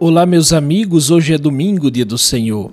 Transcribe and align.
Olá, 0.00 0.24
meus 0.24 0.52
amigos. 0.52 1.10
Hoje 1.10 1.34
é 1.34 1.38
domingo, 1.38 1.90
dia 1.90 2.04
do 2.04 2.16
Senhor, 2.16 2.72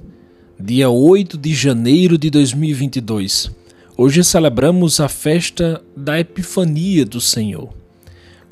dia 0.59 0.91
8 0.91 1.39
de 1.39 1.55
janeiro 1.55 2.19
de 2.19 2.29
2022. 2.29 3.49
Hoje 3.97 4.23
celebramos 4.23 4.99
a 4.99 5.09
festa 5.09 5.83
da 5.97 6.19
Epifania 6.19 7.03
do 7.03 7.19
Senhor. 7.19 7.73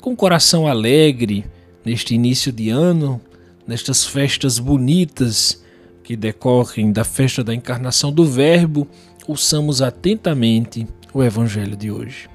Com 0.00 0.16
coração 0.16 0.66
alegre, 0.66 1.44
neste 1.84 2.16
início 2.16 2.50
de 2.50 2.68
ano, 2.68 3.20
nestas 3.64 4.04
festas 4.04 4.58
bonitas 4.58 5.62
que 6.02 6.16
decorrem 6.16 6.90
da 6.90 7.04
festa 7.04 7.44
da 7.44 7.54
encarnação 7.54 8.12
do 8.12 8.24
Verbo, 8.24 8.88
ouçamos 9.28 9.82
atentamente 9.82 10.84
o 11.12 11.22
Evangelho 11.22 11.76
de 11.76 11.92
hoje. 11.92 12.33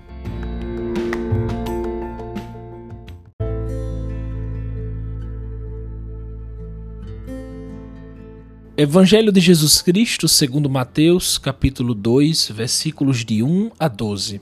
Evangelho 8.81 9.29
de 9.29 9.41
Jesus 9.41 9.81
Cristo, 9.81 10.25
segundo 10.25 10.69
Mateus, 10.69 11.37
capítulo 11.37 11.93
2, 11.93 12.51
versículos 12.55 13.25
de 13.25 13.43
1 13.43 13.71
a 13.77 13.89
12. 13.89 14.39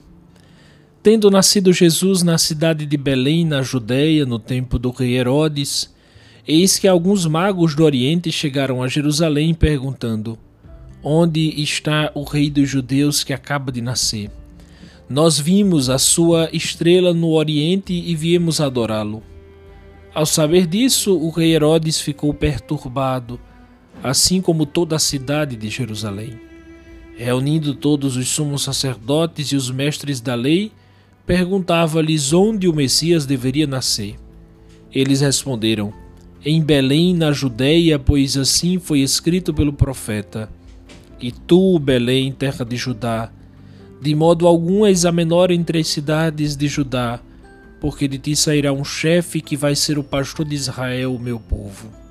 Tendo 1.02 1.28
nascido 1.28 1.72
Jesus 1.72 2.22
na 2.22 2.38
cidade 2.38 2.86
de 2.86 2.96
Belém, 2.96 3.44
na 3.44 3.62
Judéia, 3.62 4.24
no 4.24 4.38
tempo 4.38 4.78
do 4.78 4.92
rei 4.92 5.16
Herodes, 5.16 5.92
eis 6.46 6.78
que 6.78 6.86
alguns 6.86 7.26
magos 7.26 7.74
do 7.74 7.82
Oriente 7.82 8.30
chegaram 8.30 8.80
a 8.80 8.86
Jerusalém 8.86 9.52
perguntando: 9.54 10.38
Onde 11.02 11.60
está 11.60 12.12
o 12.14 12.22
rei 12.22 12.48
dos 12.48 12.68
judeus 12.68 13.24
que 13.24 13.32
acaba 13.32 13.72
de 13.72 13.80
nascer? 13.80 14.30
Nós 15.10 15.36
vimos 15.36 15.90
a 15.90 15.98
sua 15.98 16.48
estrela 16.52 17.12
no 17.12 17.32
Oriente 17.32 17.92
e 17.92 18.14
viemos 18.14 18.60
adorá-lo. 18.60 19.20
Ao 20.14 20.24
saber 20.24 20.64
disso, 20.68 21.18
o 21.18 21.28
rei 21.28 21.56
Herodes 21.56 22.00
ficou 22.00 22.32
perturbado 22.32 23.40
assim 24.02 24.40
como 24.40 24.64
toda 24.66 24.96
a 24.96 24.98
cidade 24.98 25.56
de 25.56 25.68
Jerusalém. 25.68 26.40
Reunindo 27.16 27.74
todos 27.74 28.16
os 28.16 28.28
sumos 28.28 28.62
sacerdotes 28.62 29.48
e 29.48 29.56
os 29.56 29.70
mestres 29.70 30.20
da 30.20 30.34
lei, 30.34 30.70
perguntava-lhes 31.26 32.32
onde 32.32 32.68
o 32.68 32.72
Messias 32.72 33.26
deveria 33.26 33.66
nascer. 33.66 34.16
Eles 34.92 35.20
responderam: 35.20 35.92
Em 36.44 36.62
Belém, 36.62 37.14
na 37.14 37.32
Judéia, 37.32 37.98
pois 37.98 38.36
assim 38.36 38.78
foi 38.78 39.00
escrito 39.00 39.52
pelo 39.52 39.72
profeta. 39.72 40.48
E 41.20 41.32
tu, 41.32 41.78
Belém, 41.80 42.32
terra 42.32 42.64
de 42.64 42.76
Judá, 42.76 43.32
de 44.00 44.14
modo 44.14 44.46
algum 44.46 44.86
és 44.86 45.04
a 45.04 45.10
menor 45.10 45.50
entre 45.50 45.80
as 45.80 45.88
cidades 45.88 46.56
de 46.56 46.68
Judá, 46.68 47.18
porque 47.80 48.06
de 48.06 48.18
ti 48.18 48.36
sairá 48.36 48.72
um 48.72 48.84
chefe 48.84 49.40
que 49.40 49.56
vai 49.56 49.74
ser 49.74 49.98
o 49.98 50.04
pastor 50.04 50.46
de 50.46 50.54
Israel, 50.54 51.18
meu 51.18 51.40
povo. 51.40 52.07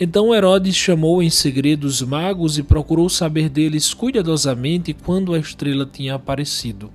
Então 0.00 0.34
Herodes 0.34 0.74
chamou 0.74 1.22
em 1.22 1.30
segredo 1.30 1.84
os 1.84 2.00
magos 2.02 2.58
e 2.58 2.62
procurou 2.62 3.08
saber 3.08 3.48
deles 3.48 3.92
cuidadosamente 3.92 4.94
quando 4.94 5.34
a 5.34 5.38
estrela 5.38 5.88
tinha 5.90 6.14
aparecido. 6.14 6.90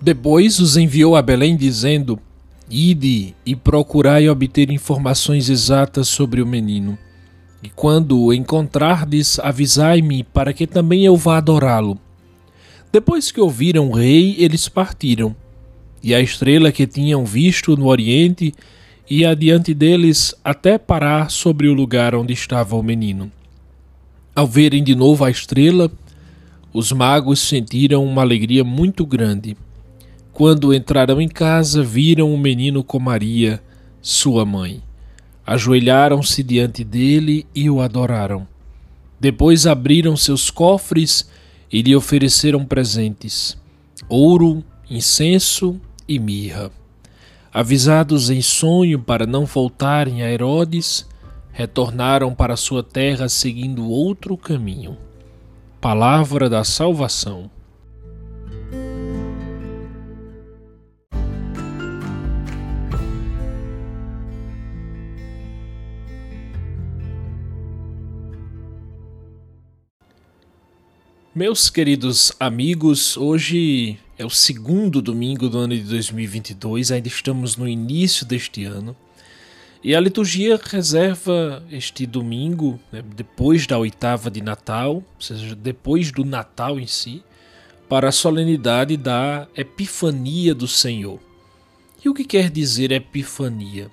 Depois 0.00 0.58
os 0.58 0.76
enviou 0.76 1.14
a 1.16 1.22
Belém, 1.22 1.56
dizendo: 1.56 2.18
Ide 2.70 3.34
e 3.44 3.54
procurai 3.54 4.28
obter 4.28 4.70
informações 4.70 5.48
exatas 5.48 6.08
sobre 6.08 6.40
o 6.40 6.46
menino. 6.46 6.98
E 7.62 7.68
quando 7.68 8.18
o 8.18 8.32
encontrardes, 8.32 9.38
avisai-me, 9.38 10.24
para 10.24 10.52
que 10.52 10.66
também 10.66 11.04
eu 11.04 11.16
vá 11.16 11.36
adorá-lo. 11.36 11.98
Depois 12.90 13.30
que 13.30 13.40
ouviram 13.40 13.88
o 13.88 13.94
rei, 13.94 14.34
eles 14.38 14.68
partiram. 14.68 15.36
E 16.02 16.12
a 16.14 16.20
estrela 16.20 16.72
que 16.72 16.86
tinham 16.86 17.24
visto 17.24 17.76
no 17.76 17.86
oriente 17.86 18.52
e 19.14 19.26
adiante 19.26 19.74
deles 19.74 20.34
até 20.42 20.78
parar 20.78 21.30
sobre 21.30 21.68
o 21.68 21.74
lugar 21.74 22.14
onde 22.14 22.32
estava 22.32 22.76
o 22.76 22.82
menino. 22.82 23.30
Ao 24.34 24.46
verem 24.46 24.82
de 24.82 24.94
novo 24.94 25.22
a 25.22 25.30
estrela, 25.30 25.92
os 26.72 26.92
magos 26.92 27.38
sentiram 27.40 28.02
uma 28.06 28.22
alegria 28.22 28.64
muito 28.64 29.04
grande. 29.04 29.54
Quando 30.32 30.72
entraram 30.72 31.20
em 31.20 31.28
casa, 31.28 31.82
viram 31.82 32.32
o 32.32 32.38
menino 32.38 32.82
com 32.82 32.98
Maria, 32.98 33.62
sua 34.00 34.46
mãe. 34.46 34.82
Ajoelharam-se 35.46 36.42
diante 36.42 36.82
dele 36.82 37.46
e 37.54 37.68
o 37.68 37.82
adoraram. 37.82 38.48
Depois 39.20 39.66
abriram 39.66 40.16
seus 40.16 40.48
cofres 40.48 41.28
e 41.70 41.82
lhe 41.82 41.94
ofereceram 41.94 42.64
presentes: 42.64 43.58
ouro, 44.08 44.64
incenso 44.88 45.78
e 46.08 46.18
mirra. 46.18 46.72
Avisados 47.54 48.30
em 48.30 48.40
sonho 48.40 48.98
para 48.98 49.26
não 49.26 49.44
voltarem 49.44 50.22
a 50.22 50.32
Herodes, 50.32 51.06
retornaram 51.52 52.34
para 52.34 52.56
sua 52.56 52.82
terra 52.82 53.28
seguindo 53.28 53.90
outro 53.90 54.38
caminho. 54.38 54.96
Palavra 55.78 56.48
da 56.48 56.64
salvação. 56.64 57.50
Meus 71.34 71.68
queridos 71.68 72.32
amigos, 72.40 73.18
hoje 73.18 73.98
é 74.22 74.24
o 74.24 74.30
segundo 74.30 75.02
domingo 75.02 75.48
do 75.48 75.58
ano 75.58 75.76
de 75.76 75.82
2022, 75.82 76.92
ainda 76.92 77.08
estamos 77.08 77.56
no 77.56 77.68
início 77.68 78.24
deste 78.24 78.64
ano. 78.64 78.94
E 79.82 79.96
a 79.96 80.00
liturgia 80.00 80.60
reserva 80.62 81.60
este 81.72 82.06
domingo, 82.06 82.78
né, 82.92 83.02
depois 83.16 83.66
da 83.66 83.76
oitava 83.76 84.30
de 84.30 84.40
Natal, 84.40 84.94
ou 84.94 85.04
seja, 85.18 85.56
depois 85.56 86.12
do 86.12 86.24
Natal 86.24 86.78
em 86.78 86.86
si, 86.86 87.20
para 87.88 88.10
a 88.10 88.12
solenidade 88.12 88.96
da 88.96 89.48
Epifania 89.56 90.54
do 90.54 90.68
Senhor. 90.68 91.18
E 92.04 92.08
o 92.08 92.14
que 92.14 92.24
quer 92.24 92.48
dizer 92.48 92.92
Epifania? 92.92 93.90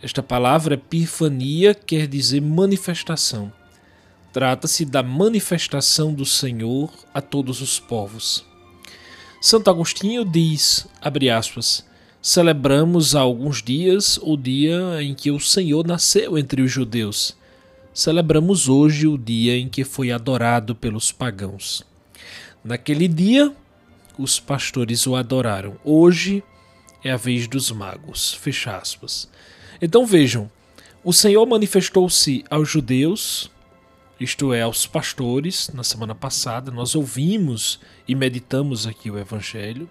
Esta 0.00 0.22
palavra 0.22 0.74
Epifania 0.74 1.74
quer 1.74 2.06
dizer 2.06 2.40
manifestação. 2.40 3.52
Trata-se 4.32 4.84
da 4.84 5.02
manifestação 5.02 6.14
do 6.14 6.24
Senhor 6.24 6.92
a 7.12 7.20
todos 7.20 7.60
os 7.60 7.80
povos. 7.80 8.46
Santo 9.40 9.70
Agostinho 9.70 10.24
diz, 10.24 10.86
abre 11.00 11.30
aspas, 11.30 11.84
celebramos 12.20 13.14
há 13.14 13.20
alguns 13.20 13.62
dias 13.62 14.18
o 14.22 14.36
dia 14.36 15.02
em 15.02 15.14
que 15.14 15.30
o 15.30 15.38
Senhor 15.38 15.86
nasceu 15.86 16.38
entre 16.38 16.62
os 16.62 16.70
judeus. 16.70 17.36
Celebramos 17.92 18.68
hoje 18.68 19.06
o 19.06 19.16
dia 19.16 19.56
em 19.56 19.68
que 19.68 19.84
foi 19.84 20.10
adorado 20.10 20.74
pelos 20.74 21.12
pagãos. 21.12 21.82
Naquele 22.64 23.06
dia, 23.06 23.54
os 24.18 24.40
pastores 24.40 25.06
o 25.06 25.14
adoraram. 25.14 25.76
Hoje 25.84 26.42
é 27.04 27.12
a 27.12 27.16
vez 27.16 27.46
dos 27.46 27.70
magos. 27.70 28.34
Fecha 28.34 28.76
aspas. 28.76 29.28
Então 29.80 30.04
vejam, 30.04 30.50
o 31.04 31.12
Senhor 31.12 31.46
manifestou-se 31.46 32.44
aos 32.50 32.68
judeus 32.68 33.50
isto 34.18 34.52
é, 34.52 34.62
aos 34.62 34.86
pastores. 34.86 35.70
Na 35.72 35.84
semana 35.84 36.14
passada 36.14 36.70
nós 36.70 36.94
ouvimos 36.94 37.80
e 38.06 38.14
meditamos 38.14 38.86
aqui 38.86 39.10
o 39.10 39.18
Evangelho. 39.18 39.88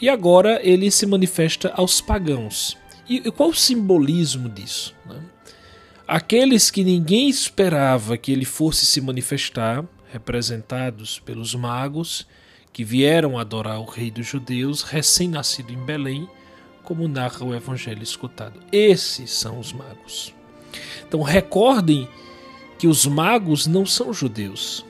E 0.00 0.08
agora 0.08 0.60
ele 0.62 0.90
se 0.90 1.06
manifesta 1.06 1.72
aos 1.74 2.00
pagãos. 2.00 2.76
E 3.08 3.30
qual 3.30 3.50
o 3.50 3.54
simbolismo 3.54 4.48
disso? 4.48 4.94
Né? 5.06 5.20
Aqueles 6.06 6.70
que 6.70 6.84
ninguém 6.84 7.28
esperava 7.28 8.16
que 8.16 8.30
ele 8.30 8.44
fosse 8.44 8.84
se 8.84 9.00
manifestar, 9.00 9.84
representados 10.12 11.18
pelos 11.18 11.54
magos, 11.54 12.26
que 12.72 12.84
vieram 12.84 13.38
adorar 13.38 13.80
o 13.80 13.84
rei 13.84 14.10
dos 14.10 14.26
judeus, 14.26 14.82
recém-nascido 14.82 15.72
em 15.72 15.84
Belém, 15.84 16.28
como 16.84 17.08
narra 17.08 17.44
o 17.44 17.54
evangelho 17.54 18.02
escutado. 18.02 18.60
Esses 18.70 19.30
são 19.30 19.58
os 19.58 19.72
magos. 19.72 20.34
Então 21.08 21.22
recordem 21.22 22.08
que 22.78 22.86
os 22.86 23.06
magos 23.06 23.66
não 23.66 23.86
são 23.86 24.12
judeus. 24.12 24.84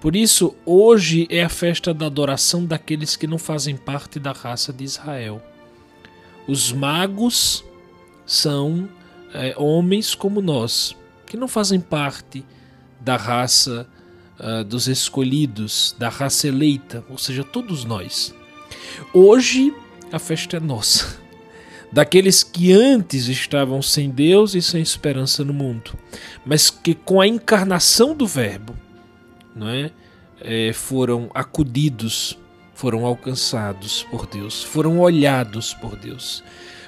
Por 0.00 0.16
isso, 0.16 0.54
hoje 0.64 1.26
é 1.30 1.42
a 1.42 1.48
festa 1.48 1.92
da 1.92 2.06
adoração 2.06 2.64
daqueles 2.64 3.16
que 3.16 3.26
não 3.26 3.38
fazem 3.38 3.76
parte 3.76 4.18
da 4.18 4.32
raça 4.32 4.72
de 4.72 4.82
Israel. 4.84 5.42
Os 6.48 6.72
magos 6.72 7.62
são 8.24 8.88
é, 9.34 9.54
homens 9.58 10.14
como 10.14 10.40
nós, 10.40 10.96
que 11.26 11.36
não 11.36 11.46
fazem 11.46 11.80
parte 11.80 12.44
da 12.98 13.16
raça 13.16 13.86
uh, 14.38 14.64
dos 14.64 14.88
escolhidos, 14.88 15.94
da 15.98 16.08
raça 16.08 16.48
eleita, 16.48 17.04
ou 17.08 17.16
seja, 17.16 17.44
todos 17.44 17.84
nós. 17.84 18.34
Hoje 19.12 19.74
a 20.12 20.18
festa 20.18 20.56
é 20.56 20.60
nossa 20.60 21.29
daqueles 21.92 22.42
que 22.42 22.72
antes 22.72 23.28
estavam 23.28 23.82
sem 23.82 24.10
Deus 24.10 24.54
e 24.54 24.62
sem 24.62 24.80
esperança 24.80 25.44
no 25.44 25.52
mundo, 25.52 25.92
mas 26.44 26.70
que 26.70 26.94
com 26.94 27.20
a 27.20 27.26
encarnação 27.26 28.14
do 28.14 28.26
Verbo 28.26 28.76
não 29.54 29.68
é, 29.68 29.90
é 30.40 30.72
foram 30.72 31.30
acudidos, 31.34 32.38
foram 32.74 33.04
alcançados 33.04 34.04
por 34.04 34.26
Deus, 34.26 34.62
foram 34.62 35.00
olhados 35.00 35.74
por 35.74 35.96
Deus. 35.96 36.42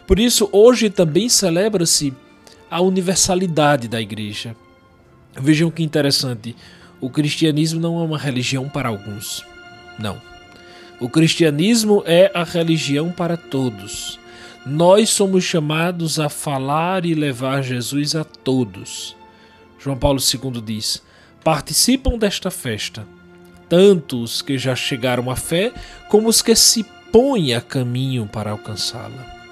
Por 0.07 0.19
isso, 0.19 0.49
hoje 0.53 0.91
também 0.91 1.29
celebra-se 1.29 2.15
a 2.71 2.81
universalidade 2.81 3.89
da 3.89 4.01
igreja. 4.01 4.57
Vejam 5.39 5.71
que 5.71 5.83
interessante. 5.83 6.57
O 7.01 7.11
cristianismo 7.11 7.81
não 7.81 8.01
é 8.01 8.05
uma 8.05 8.19
religião 8.19 8.69
para 8.69 8.89
alguns. 8.89 9.45
Não. 9.99 10.21
O 11.01 11.09
cristianismo 11.09 12.03
é 12.07 12.31
a 12.35 12.45
religião 12.45 13.11
para 13.11 13.37
todos. 13.37 14.19
Nós 14.65 15.11
somos 15.11 15.43
chamados 15.43 16.21
a 16.21 16.29
falar 16.29 17.05
e 17.05 17.15
levar 17.15 17.63
Jesus 17.63 18.15
a 18.15 18.23
todos. 18.23 19.17
João 19.77 19.97
Paulo 19.97 20.21
II 20.21 20.61
diz: 20.61 21.03
participam 21.43 22.17
desta 22.17 22.49
festa, 22.49 23.05
tanto 23.69 24.23
os 24.23 24.41
que 24.41 24.57
já 24.57 24.77
chegaram 24.77 25.29
à 25.29 25.35
fé, 25.35 25.73
como 26.09 26.29
os 26.29 26.41
que 26.41 26.55
se 26.55 26.85
põem 27.11 27.55
a 27.55 27.61
caminho 27.61 28.25
para 28.27 28.53
alcançá-la. 28.53 29.43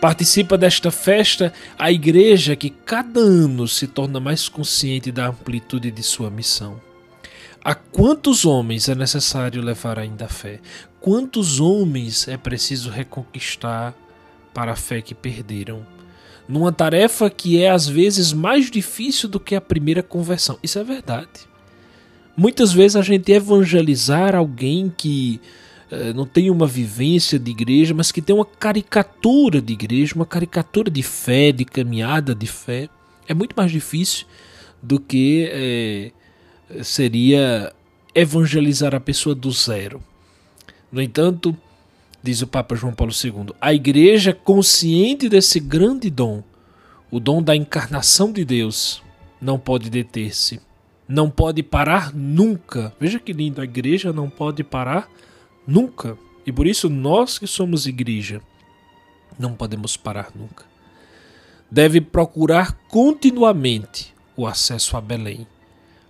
Participa 0.00 0.58
desta 0.58 0.90
festa 0.90 1.52
a 1.78 1.92
igreja 1.92 2.56
que 2.56 2.70
cada 2.70 3.20
ano 3.20 3.68
se 3.68 3.86
torna 3.86 4.18
mais 4.18 4.48
consciente 4.48 5.12
da 5.12 5.28
amplitude 5.28 5.90
de 5.92 6.02
sua 6.02 6.30
missão. 6.30 6.80
A 7.64 7.76
quantos 7.76 8.44
homens 8.44 8.88
é 8.88 8.94
necessário 8.94 9.62
levar 9.62 9.98
ainda 9.98 10.24
a 10.24 10.28
fé? 10.28 10.60
Quantos 11.00 11.60
homens 11.60 12.26
é 12.26 12.36
preciso 12.36 12.90
reconquistar 12.90 13.94
para 14.58 14.72
a 14.72 14.76
fé 14.76 15.00
que 15.00 15.14
perderam? 15.14 15.86
Numa 16.48 16.72
tarefa 16.72 17.30
que 17.30 17.62
é 17.62 17.70
às 17.70 17.86
vezes 17.86 18.32
mais 18.32 18.68
difícil 18.68 19.28
do 19.28 19.38
que 19.38 19.54
a 19.54 19.60
primeira 19.60 20.02
conversão. 20.02 20.58
Isso 20.60 20.80
é 20.80 20.82
verdade. 20.82 21.46
Muitas 22.36 22.72
vezes 22.72 22.96
a 22.96 23.02
gente 23.02 23.30
evangelizar 23.30 24.34
alguém 24.34 24.92
que 24.96 25.40
eh, 25.92 26.12
não 26.12 26.26
tem 26.26 26.50
uma 26.50 26.66
vivência 26.66 27.38
de 27.38 27.52
igreja, 27.52 27.94
mas 27.94 28.10
que 28.10 28.20
tem 28.20 28.34
uma 28.34 28.44
caricatura 28.44 29.62
de 29.62 29.74
igreja, 29.74 30.16
uma 30.16 30.26
caricatura 30.26 30.90
de 30.90 31.04
fé, 31.04 31.52
de 31.52 31.64
caminhada 31.64 32.34
de 32.34 32.48
fé, 32.48 32.88
é 33.28 33.34
muito 33.34 33.54
mais 33.56 33.70
difícil 33.70 34.26
do 34.82 34.98
que 34.98 35.48
eh, 35.52 36.82
seria 36.82 37.72
evangelizar 38.12 38.92
a 38.92 38.98
pessoa 38.98 39.36
do 39.36 39.52
zero. 39.52 40.02
No 40.90 41.00
entanto, 41.00 41.56
diz 42.22 42.42
o 42.42 42.46
Papa 42.46 42.74
João 42.74 42.94
Paulo 42.94 43.12
II, 43.12 43.54
a 43.60 43.72
igreja, 43.72 44.32
consciente 44.32 45.28
desse 45.28 45.60
grande 45.60 46.10
dom, 46.10 46.42
o 47.10 47.20
dom 47.20 47.42
da 47.42 47.56
encarnação 47.56 48.32
de 48.32 48.44
Deus, 48.44 49.02
não 49.40 49.58
pode 49.58 49.88
deter-se, 49.88 50.60
não 51.08 51.30
pode 51.30 51.62
parar 51.62 52.12
nunca. 52.12 52.92
Veja 53.00 53.18
que 53.18 53.32
lindo, 53.32 53.60
a 53.60 53.64
igreja 53.64 54.12
não 54.12 54.28
pode 54.28 54.62
parar 54.62 55.08
nunca. 55.66 56.18
E 56.44 56.52
por 56.52 56.66
isso 56.66 56.88
nós 56.88 57.38
que 57.38 57.46
somos 57.46 57.86
igreja, 57.86 58.42
não 59.38 59.54
podemos 59.54 59.96
parar 59.96 60.30
nunca. 60.34 60.64
Deve 61.70 62.00
procurar 62.00 62.72
continuamente 62.88 64.14
o 64.36 64.46
acesso 64.46 64.96
a 64.96 65.00
Belém 65.00 65.46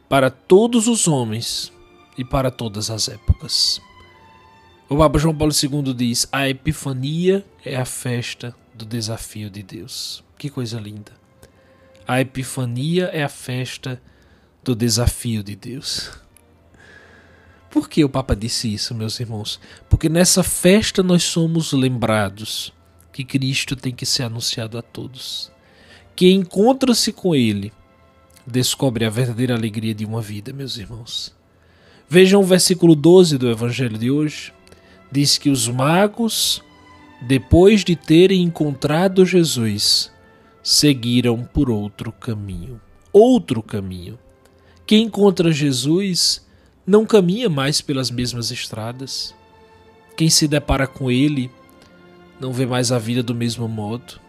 para 0.08 0.30
todos 0.30 0.88
os 0.88 1.06
homens 1.06 1.72
e 2.16 2.24
para 2.24 2.50
todas 2.50 2.90
as 2.90 3.08
épocas. 3.08 3.80
O 4.90 4.96
Papa 4.96 5.18
João 5.18 5.36
Paulo 5.36 5.52
II 5.52 5.92
diz: 5.92 6.26
a 6.32 6.48
Epifania 6.48 7.44
é 7.62 7.76
a 7.76 7.84
festa 7.84 8.56
do 8.74 8.86
desafio 8.86 9.50
de 9.50 9.62
Deus. 9.62 10.24
Que 10.38 10.48
coisa 10.48 10.80
linda! 10.80 11.12
A 12.06 12.22
Epifania 12.22 13.04
é 13.12 13.22
a 13.22 13.28
festa 13.28 14.00
do 14.64 14.74
desafio 14.74 15.42
de 15.42 15.54
Deus. 15.54 16.10
Por 17.70 17.86
que 17.86 18.02
o 18.02 18.08
Papa 18.08 18.34
disse 18.34 18.72
isso, 18.72 18.94
meus 18.94 19.20
irmãos? 19.20 19.60
Porque 19.90 20.08
nessa 20.08 20.42
festa 20.42 21.02
nós 21.02 21.22
somos 21.22 21.74
lembrados 21.74 22.72
que 23.12 23.24
Cristo 23.24 23.76
tem 23.76 23.94
que 23.94 24.06
ser 24.06 24.22
anunciado 24.22 24.78
a 24.78 24.82
todos. 24.82 25.52
Quem 26.16 26.36
encontra-se 26.36 27.12
com 27.12 27.34
Ele 27.34 27.70
descobre 28.46 29.04
a 29.04 29.10
verdadeira 29.10 29.54
alegria 29.54 29.94
de 29.94 30.06
uma 30.06 30.22
vida, 30.22 30.50
meus 30.50 30.78
irmãos. 30.78 31.36
Vejam 32.08 32.40
o 32.40 32.44
versículo 32.44 32.96
12 32.96 33.36
do 33.36 33.50
Evangelho 33.50 33.98
de 33.98 34.10
hoje. 34.10 34.50
Diz 35.10 35.38
que 35.38 35.50
os 35.50 35.68
magos, 35.68 36.62
depois 37.22 37.84
de 37.84 37.96
terem 37.96 38.42
encontrado 38.42 39.24
Jesus, 39.24 40.12
seguiram 40.62 41.42
por 41.44 41.70
outro 41.70 42.12
caminho. 42.12 42.80
Outro 43.12 43.62
caminho. 43.62 44.18
Quem 44.86 45.04
encontra 45.04 45.50
Jesus 45.50 46.46
não 46.86 47.06
caminha 47.06 47.48
mais 47.48 47.80
pelas 47.80 48.10
mesmas 48.10 48.50
estradas. 48.50 49.34
Quem 50.16 50.28
se 50.28 50.48
depara 50.48 50.86
com 50.86 51.10
ele 51.10 51.50
não 52.40 52.52
vê 52.52 52.66
mais 52.66 52.92
a 52.92 52.98
vida 52.98 53.22
do 53.22 53.34
mesmo 53.34 53.68
modo. 53.68 54.20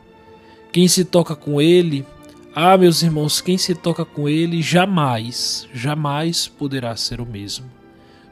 Quem 0.72 0.88
se 0.88 1.04
toca 1.04 1.36
com 1.36 1.62
ele 1.62 2.06
ah, 2.56 2.78
meus 2.78 3.04
irmãos, 3.04 3.42
quem 3.42 3.58
se 3.58 3.76
toca 3.76 4.04
com 4.04 4.28
ele 4.28 4.62
jamais, 4.62 5.68
jamais 5.74 6.48
poderá 6.48 6.96
ser 6.96 7.22
o 7.22 7.26
mesmo. 7.26 7.79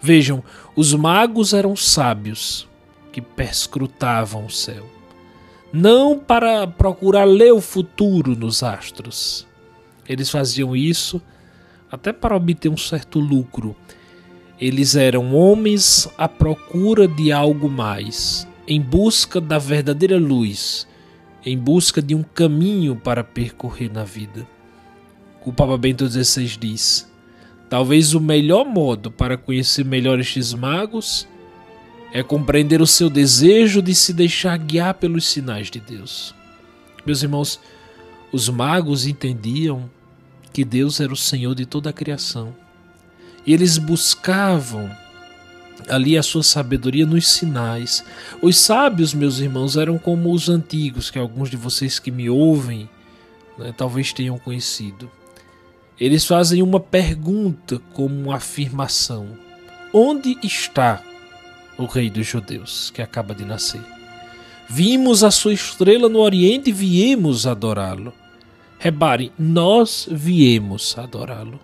Vejam, 0.01 0.44
os 0.75 0.94
magos 0.94 1.53
eram 1.53 1.75
sábios 1.75 2.67
que 3.11 3.21
perscrutavam 3.21 4.45
o 4.45 4.49
céu, 4.49 4.85
não 5.73 6.17
para 6.17 6.67
procurar 6.67 7.25
ler 7.25 7.51
o 7.51 7.61
futuro 7.61 8.35
nos 8.35 8.63
astros. 8.63 9.47
Eles 10.07 10.29
faziam 10.29 10.75
isso 10.75 11.21
até 11.91 12.13
para 12.13 12.35
obter 12.35 12.69
um 12.69 12.77
certo 12.77 13.19
lucro. 13.19 13.75
Eles 14.59 14.95
eram 14.95 15.35
homens 15.35 16.07
à 16.17 16.27
procura 16.27 17.07
de 17.07 17.31
algo 17.31 17.69
mais, 17.69 18.47
em 18.67 18.81
busca 18.81 19.39
da 19.39 19.57
verdadeira 19.57 20.17
luz 20.17 20.88
em 21.47 21.57
busca 21.57 22.01
de 22.01 22.13
um 22.13 22.23
caminho 22.23 22.94
para 22.94 23.23
percorrer 23.23 23.89
na 23.89 24.03
vida. 24.03 24.45
O 25.45 25.53
Papa 25.53 25.77
Bento 25.77 26.05
XVI 26.05 26.45
diz: 26.59 27.09
Talvez 27.69 28.14
o 28.14 28.19
melhor 28.19 28.66
modo 28.66 29.12
para 29.12 29.38
conhecer 29.38 29.84
melhor 29.84 30.19
estes 30.19 30.54
magos 30.54 31.28
é 32.14 32.24
compreender 32.24 32.81
o 32.81 32.88
seu 32.88 33.10
desejo 33.10 33.81
de 33.81 33.94
se 33.94 34.14
deixar 34.14 34.58
guiar 34.58 34.94
pelos 34.94 35.25
sinais 35.25 35.69
de 35.69 35.80
Deus. 35.80 36.34
Meus 37.06 37.22
irmãos, 37.22 37.60
os 38.31 38.48
magos 38.50 39.06
entendiam 39.06 39.90
que 40.54 40.64
Deus 40.64 41.00
era 41.00 41.12
o 41.12 41.18
Senhor 41.18 41.54
de 41.54 41.66
toda 41.66 41.90
a 41.90 41.94
criação. 41.94 42.56
E 43.46 43.54
eles 43.54 43.78
buscavam 43.78 44.90
ali 45.88 46.18
a 46.18 46.24
sua 46.24 46.44
sabedoria 46.44 47.06
nos 47.06 47.28
sinais. 47.28 48.04
Os 48.42 48.58
sábios, 48.58 49.14
meus 49.14 49.40
irmãos, 49.40 49.78
eram 49.78 49.98
como 49.98 50.34
os 50.34 50.50
antigos, 50.50 51.12
que 51.12 51.19
alguns 51.19 51.50
de 51.50 51.58
vocês 51.58 52.00
que 52.00 52.12
me 52.12 52.30
ouvem 52.30 52.90
né, 53.57 53.74
talvez 53.76 54.12
tenham 54.12 54.38
conhecido. 54.38 55.09
Eles 55.99 56.25
fazem 56.25 56.61
uma 56.61 56.80
pergunta 56.80 57.81
como 57.94 58.16
uma 58.16 58.35
afirmação: 58.35 59.30
Onde 59.92 60.37
está 60.44 61.01
o 61.77 61.85
Rei 61.85 62.09
dos 62.09 62.27
Judeus 62.27 62.92
que 62.92 63.01
acaba 63.01 63.33
de 63.33 63.44
nascer? 63.44 63.81
Vimos 64.69 65.23
a 65.23 65.31
sua 65.31 65.54
estrela 65.54 66.07
no 66.09 66.19
Oriente 66.19 66.69
e 66.69 66.73
viemos 66.73 67.47
adorá-lo. 67.47 68.13
Reparem, 68.77 69.31
nós 69.39 70.07
viemos 70.11 70.95
adorá-lo. 70.97 71.59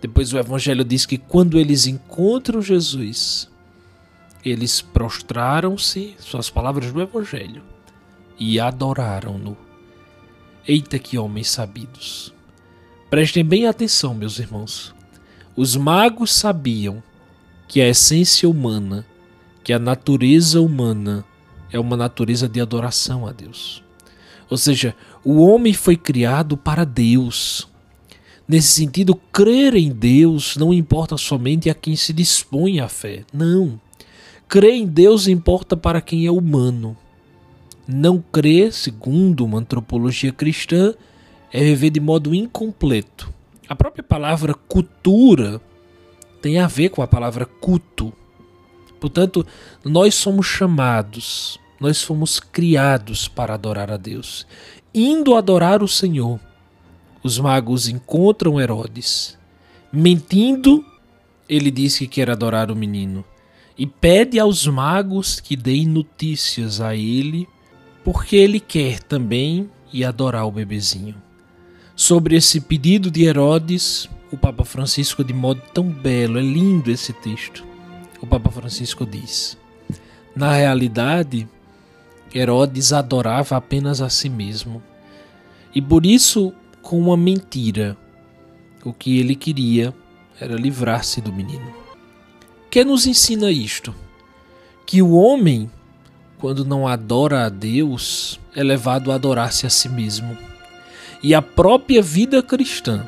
Depois 0.00 0.32
o 0.32 0.38
Evangelho 0.38 0.84
diz 0.84 1.04
que 1.04 1.18
quando 1.18 1.58
eles 1.58 1.86
encontram 1.86 2.62
Jesus, 2.62 3.50
eles 4.42 4.80
prostraram-se, 4.80 6.14
suas 6.18 6.48
palavras 6.48 6.90
do 6.90 7.02
Evangelho, 7.02 7.62
e 8.38 8.58
adoraram-no. 8.58 9.56
Eita 10.66 10.98
que 10.98 11.18
homens 11.18 11.50
sabidos! 11.50 12.32
Prestem 13.10 13.44
bem 13.44 13.66
atenção, 13.66 14.14
meus 14.14 14.38
irmãos. 14.38 14.94
Os 15.56 15.74
magos 15.74 16.32
sabiam 16.32 17.02
que 17.66 17.80
a 17.80 17.88
essência 17.88 18.48
humana, 18.48 19.04
que 19.64 19.72
a 19.72 19.80
natureza 19.80 20.60
humana 20.60 21.24
é 21.72 21.80
uma 21.80 21.96
natureza 21.96 22.48
de 22.48 22.60
adoração 22.60 23.26
a 23.26 23.32
Deus. 23.32 23.82
Ou 24.48 24.56
seja, 24.56 24.94
o 25.24 25.40
homem 25.40 25.74
foi 25.74 25.96
criado 25.96 26.56
para 26.56 26.84
Deus. 26.84 27.66
Nesse 28.46 28.68
sentido, 28.68 29.16
crer 29.16 29.74
em 29.74 29.90
Deus 29.90 30.56
não 30.56 30.72
importa 30.72 31.16
somente 31.16 31.68
a 31.68 31.74
quem 31.74 31.96
se 31.96 32.12
dispõe 32.12 32.78
à 32.78 32.88
fé. 32.88 33.24
Não. 33.32 33.80
Crer 34.48 34.74
em 34.74 34.86
Deus 34.86 35.26
importa 35.26 35.76
para 35.76 36.00
quem 36.00 36.26
é 36.26 36.30
humano. 36.30 36.96
Não 37.88 38.22
crer, 38.30 38.72
segundo 38.72 39.44
uma 39.44 39.58
antropologia 39.58 40.30
cristã, 40.30 40.94
é 41.52 41.60
viver 41.60 41.90
de 41.90 42.00
modo 42.00 42.34
incompleto. 42.34 43.32
A 43.68 43.76
própria 43.76 44.02
palavra 44.02 44.54
cultura 44.54 45.60
tem 46.42 46.58
a 46.58 46.66
ver 46.66 46.90
com 46.90 47.02
a 47.02 47.06
palavra 47.06 47.44
culto. 47.46 48.12
Portanto, 48.98 49.46
nós 49.84 50.14
somos 50.14 50.46
chamados, 50.46 51.58
nós 51.78 52.02
fomos 52.02 52.38
criados 52.38 53.28
para 53.28 53.54
adorar 53.54 53.90
a 53.90 53.96
Deus, 53.96 54.46
indo 54.94 55.36
adorar 55.36 55.82
o 55.82 55.88
Senhor 55.88 56.38
os 57.22 57.38
magos 57.38 57.88
encontram 57.88 58.60
Herodes. 58.60 59.38
Mentindo, 59.92 60.84
ele 61.48 61.70
diz 61.70 61.98
que 61.98 62.06
quer 62.06 62.30
adorar 62.30 62.70
o 62.70 62.76
menino 62.76 63.24
e 63.76 63.86
pede 63.86 64.38
aos 64.38 64.66
magos 64.66 65.40
que 65.40 65.56
deem 65.56 65.86
notícias 65.86 66.80
a 66.80 66.94
ele, 66.94 67.48
porque 68.04 68.36
ele 68.36 68.60
quer 68.60 69.00
também 69.02 69.70
ir 69.92 70.04
adorar 70.04 70.46
o 70.46 70.50
bebezinho. 70.50 71.14
Sobre 72.00 72.34
esse 72.34 72.62
pedido 72.62 73.10
de 73.10 73.24
Herodes, 73.24 74.08
o 74.32 74.36
Papa 74.38 74.64
Francisco, 74.64 75.22
de 75.22 75.34
modo 75.34 75.60
tão 75.74 75.84
belo, 75.84 76.38
é 76.38 76.40
lindo 76.40 76.90
esse 76.90 77.12
texto. 77.12 77.62
O 78.22 78.26
Papa 78.26 78.50
Francisco 78.50 79.04
diz: 79.04 79.54
Na 80.34 80.54
realidade, 80.54 81.46
Herodes 82.34 82.94
adorava 82.94 83.54
apenas 83.54 84.00
a 84.00 84.08
si 84.08 84.30
mesmo. 84.30 84.82
E 85.74 85.82
por 85.82 86.06
isso, 86.06 86.54
com 86.80 86.98
uma 86.98 87.18
mentira, 87.18 87.98
o 88.82 88.94
que 88.94 89.18
ele 89.18 89.34
queria 89.34 89.94
era 90.40 90.56
livrar-se 90.56 91.20
do 91.20 91.30
menino. 91.30 91.70
Que 92.70 92.82
nos 92.82 93.06
ensina 93.06 93.50
isto? 93.50 93.94
Que 94.86 95.02
o 95.02 95.12
homem, 95.12 95.70
quando 96.38 96.64
não 96.64 96.88
adora 96.88 97.44
a 97.44 97.50
Deus, 97.50 98.40
é 98.56 98.64
levado 98.64 99.12
a 99.12 99.16
adorar-se 99.16 99.66
a 99.66 99.70
si 99.70 99.90
mesmo. 99.90 100.49
E 101.22 101.34
a 101.34 101.42
própria 101.42 102.00
vida 102.00 102.42
cristã, 102.42 103.06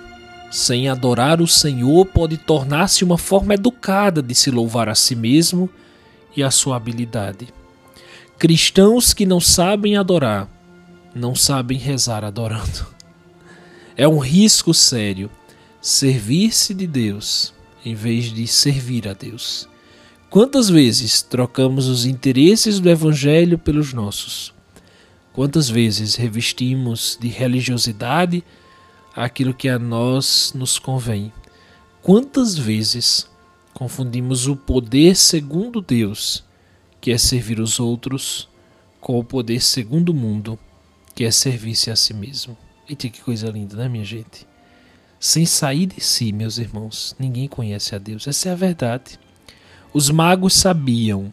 sem 0.50 0.88
adorar 0.88 1.40
o 1.40 1.46
Senhor, 1.46 2.04
pode 2.06 2.36
tornar-se 2.36 3.04
uma 3.04 3.16
forma 3.16 3.54
educada 3.54 4.22
de 4.22 4.34
se 4.34 4.50
louvar 4.50 4.88
a 4.88 4.94
si 4.94 5.16
mesmo 5.16 5.68
e 6.36 6.42
a 6.42 6.50
sua 6.50 6.76
habilidade. 6.76 7.48
Cristãos 8.38 9.14
que 9.14 9.24
não 9.24 9.40
sabem 9.40 9.96
adorar, 9.96 10.48
não 11.14 11.34
sabem 11.34 11.78
rezar 11.78 12.24
adorando. 12.24 12.86
É 13.96 14.06
um 14.06 14.18
risco 14.18 14.74
sério 14.74 15.30
servir-se 15.80 16.74
de 16.74 16.86
Deus 16.86 17.54
em 17.84 17.94
vez 17.94 18.26
de 18.26 18.46
servir 18.46 19.08
a 19.08 19.12
Deus. 19.12 19.68
Quantas 20.30 20.68
vezes 20.68 21.20
trocamos 21.20 21.88
os 21.88 22.06
interesses 22.06 22.78
do 22.78 22.88
Evangelho 22.88 23.58
pelos 23.58 23.92
nossos? 23.92 24.54
Quantas 25.32 25.70
vezes 25.70 26.14
revestimos 26.14 27.16
de 27.18 27.28
religiosidade 27.28 28.44
aquilo 29.16 29.54
que 29.54 29.68
a 29.68 29.78
nós 29.78 30.52
nos 30.54 30.78
convém? 30.78 31.32
Quantas 32.02 32.58
vezes 32.58 33.30
confundimos 33.72 34.46
o 34.46 34.54
poder 34.54 35.16
segundo 35.16 35.80
Deus, 35.80 36.44
que 37.00 37.10
é 37.10 37.16
servir 37.16 37.60
os 37.60 37.80
outros, 37.80 38.46
com 39.00 39.18
o 39.18 39.24
poder 39.24 39.60
segundo 39.62 40.10
o 40.10 40.14
mundo, 40.14 40.58
que 41.14 41.24
é 41.24 41.30
servir-se 41.30 41.90
a 41.90 41.96
si 41.96 42.12
mesmo? 42.12 42.56
Eita, 42.86 43.08
que 43.08 43.22
coisa 43.22 43.48
linda, 43.48 43.76
né, 43.76 43.88
minha 43.88 44.04
gente? 44.04 44.46
Sem 45.18 45.46
sair 45.46 45.86
de 45.86 46.00
si, 46.00 46.32
meus 46.32 46.58
irmãos, 46.58 47.16
ninguém 47.18 47.48
conhece 47.48 47.94
a 47.94 47.98
Deus. 47.98 48.26
Essa 48.26 48.50
é 48.50 48.52
a 48.52 48.56
verdade. 48.56 49.18
Os 49.94 50.10
magos 50.10 50.52
sabiam 50.52 51.32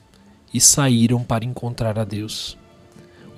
e 0.54 0.62
saíram 0.62 1.24
para 1.24 1.44
encontrar 1.44 2.00
a 2.00 2.06
Deus. 2.06 2.59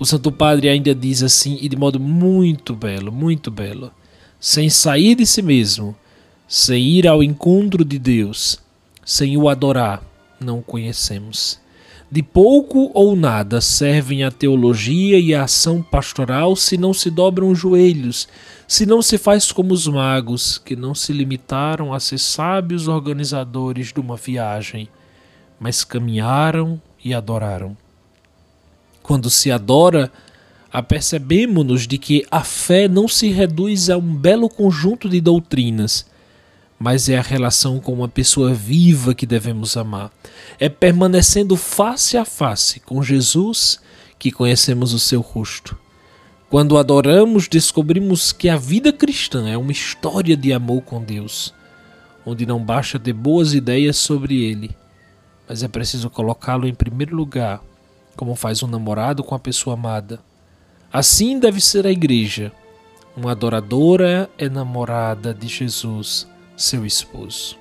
O 0.02 0.06
Santo 0.08 0.32
Padre 0.32 0.68
ainda 0.68 0.96
diz 0.96 1.22
assim, 1.22 1.60
e 1.62 1.70
de 1.70 1.78
modo 1.78 2.00
muito 2.00 2.76
belo, 2.76 3.12
muito 3.12 3.52
belo: 3.52 3.92
sem 4.40 4.68
sair 4.68 5.14
de 5.14 5.28
si 5.28 5.44
mesmo, 5.44 5.96
sem 6.48 6.84
ir 6.84 7.08
ao 7.08 7.22
encontro 7.22 7.86
de 7.86 8.00
Deus, 8.00 8.58
sem 9.06 9.38
o 9.38 9.48
adorar, 9.48 10.02
não 10.40 10.58
o 10.58 10.64
conhecemos. 10.64 11.60
De 12.10 12.24
pouco 12.24 12.90
ou 12.96 13.16
nada 13.16 13.62
servem 13.62 14.24
a 14.24 14.32
teologia 14.32 15.20
e 15.20 15.36
a 15.36 15.44
ação 15.44 15.84
pastoral 15.84 16.56
se 16.56 16.78
não 16.78 16.96
se 16.96 17.12
dobram 17.12 17.52
os 17.52 17.60
joelhos, 17.60 18.28
se 18.68 18.88
não 18.88 19.04
se 19.04 19.20
faz 19.20 19.52
como 19.52 19.72
os 19.72 19.86
magos, 19.86 20.58
que 20.58 20.76
não 20.76 20.96
se 20.96 21.14
limitaram 21.14 21.94
a 21.94 22.00
ser 22.00 22.18
sábios 22.18 22.88
organizadores 22.88 23.94
de 23.94 24.00
uma 24.00 24.18
viagem, 24.18 24.90
mas 25.60 25.84
caminharam 25.84 26.82
e 27.06 27.14
adoraram. 27.14 27.78
Quando 29.02 29.30
se 29.30 29.52
adora, 29.52 30.12
apercebemos-nos 30.72 31.88
de 31.88 31.98
que 31.98 32.26
a 32.32 32.44
fé 32.44 32.88
não 32.88 33.08
se 33.08 33.30
reduz 33.30 33.90
a 33.90 33.98
um 33.98 34.16
belo 34.16 34.50
conjunto 34.50 35.10
de 35.10 35.20
doutrinas, 35.20 36.06
mas 36.80 37.10
é 37.10 37.18
a 37.18 37.22
relação 37.22 37.80
com 37.80 37.94
uma 37.94 38.08
pessoa 38.08 38.54
viva 38.54 39.14
que 39.14 39.26
devemos 39.26 39.78
amar. 39.78 40.12
É 40.60 40.68
permanecendo 40.70 41.56
face 41.56 42.18
a 42.18 42.26
face 42.26 42.80
com 42.80 43.04
Jesus 43.04 43.80
que 44.18 44.32
conhecemos 44.32 44.94
o 44.94 45.00
seu 45.00 45.22
rosto. 45.22 45.78
Quando 46.50 46.78
adoramos, 46.78 47.48
descobrimos 47.48 48.32
que 48.32 48.50
a 48.50 48.58
vida 48.58 48.92
cristã 48.92 49.48
é 49.48 49.58
uma 49.58 49.72
história 49.72 50.36
de 50.36 50.52
amor 50.52 50.82
com 50.82 51.02
Deus, 51.02 51.54
onde 52.26 52.46
não 52.46 52.60
basta 52.60 53.00
ter 53.00 53.14
boas 53.14 53.54
ideias 53.54 53.96
sobre 53.98 54.44
Ele, 54.44 54.76
mas 55.48 55.64
é 55.64 55.68
preciso 55.68 56.10
colocá-lo 56.10 56.68
em 56.68 56.74
primeiro 56.74 57.16
lugar, 57.16 57.62
como 58.22 58.36
faz 58.36 58.62
um 58.62 58.68
namorado 58.68 59.24
com 59.24 59.34
a 59.34 59.40
pessoa 59.40 59.74
amada. 59.74 60.20
Assim 60.94 61.40
deve 61.40 61.60
ser 61.60 61.88
a 61.88 61.92
igreja, 61.92 62.52
uma 63.18 63.32
adoradora 63.32 64.30
enamorada 64.38 65.34
de 65.34 65.48
Jesus 65.48 66.28
seu 66.56 66.86
esposo. 66.86 67.58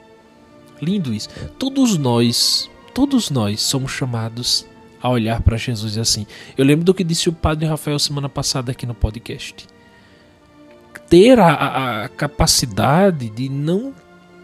Lindo 0.78 1.14
isso. 1.14 1.30
Todos 1.58 1.96
nós, 1.96 2.68
todos 2.92 3.30
nós 3.30 3.62
somos 3.62 3.90
chamados 3.90 4.66
a 5.00 5.08
olhar 5.08 5.40
para 5.40 5.56
Jesus 5.56 5.96
assim. 5.96 6.26
Eu 6.58 6.66
lembro 6.66 6.84
do 6.84 6.92
que 6.92 7.02
disse 7.02 7.30
o 7.30 7.32
padre 7.32 7.66
Rafael 7.66 7.98
semana 7.98 8.28
passada 8.28 8.70
aqui 8.70 8.84
no 8.84 8.94
podcast. 8.94 9.66
Ter 11.08 11.40
a, 11.40 12.04
a 12.04 12.08
capacidade 12.10 13.30
de 13.30 13.48
não 13.48 13.94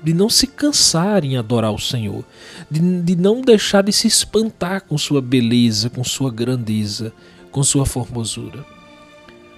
de 0.06 0.14
não 0.14 0.30
se 0.30 0.46
cansar 0.46 1.24
em 1.24 1.36
adorar 1.36 1.72
o 1.72 1.80
Senhor, 1.80 2.24
de, 2.70 3.02
de 3.02 3.16
não 3.16 3.40
deixar 3.40 3.82
de 3.82 3.92
se 3.92 4.06
espantar 4.06 4.82
com 4.82 4.96
sua 4.96 5.20
beleza, 5.20 5.90
com 5.90 6.04
sua 6.04 6.30
grandeza, 6.30 7.12
com 7.50 7.60
sua 7.64 7.84
formosura. 7.84 8.64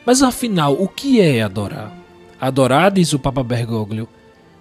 Mas 0.07 0.23
afinal, 0.23 0.73
o 0.73 0.88
que 0.88 1.21
é 1.21 1.43
adorar? 1.43 1.95
Adorar, 2.40 2.90
diz 2.90 3.12
o 3.12 3.19
Papa 3.19 3.43
Bergoglio, 3.43 4.09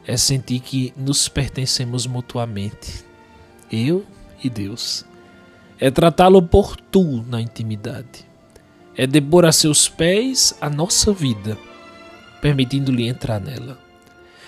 é 0.05 0.17
sentir 0.17 0.59
que 0.59 0.93
nos 0.97 1.29
pertencemos 1.29 2.05
mutuamente, 2.05 3.05
eu 3.71 4.05
e 4.43 4.49
Deus. 4.49 5.05
É 5.79 5.89
tratá-lo 5.89 6.41
por 6.41 6.75
tu 6.75 7.23
na 7.29 7.39
intimidade. 7.39 8.27
É 8.93 9.07
depor 9.07 9.45
a 9.45 9.53
seus 9.53 9.87
pés 9.87 10.53
a 10.59 10.69
nossa 10.69 11.13
vida, 11.13 11.57
permitindo-lhe 12.41 13.07
entrar 13.07 13.39
nela. 13.39 13.86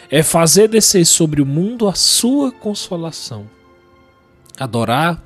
É 0.10 0.24
fazer 0.24 0.68
descer 0.68 1.06
sobre 1.06 1.42
o 1.42 1.46
mundo 1.46 1.88
a 1.88 1.94
sua 1.94 2.52
consolação. 2.52 3.50
Adorar 4.60 5.22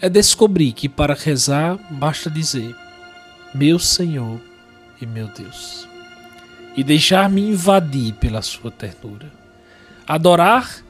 é 0.00 0.08
descobrir 0.08 0.72
que 0.72 0.88
para 0.88 1.14
rezar 1.14 1.78
basta 1.90 2.30
dizer: 2.30 2.74
Meu 3.54 3.78
Senhor 3.78 4.40
e 5.00 5.06
meu 5.06 5.28
Deus 5.28 5.92
e 6.76 6.82
deixar-me 6.82 7.42
invadir 7.42 8.14
pela 8.14 8.42
sua 8.42 8.70
ternura. 8.70 9.32
Adorar 10.06 10.82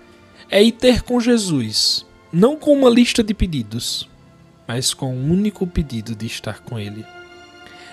é 0.48 0.62
ir 0.62 0.72
ter 0.72 1.02
com 1.02 1.20
Jesus, 1.20 2.06
não 2.32 2.56
com 2.56 2.72
uma 2.72 2.90
lista 2.90 3.22
de 3.22 3.34
pedidos, 3.34 4.08
mas 4.66 4.94
com 4.94 5.14
o 5.14 5.18
um 5.18 5.32
único 5.32 5.66
pedido 5.66 6.14
de 6.14 6.26
estar 6.26 6.60
com 6.60 6.78
Ele. 6.78 7.04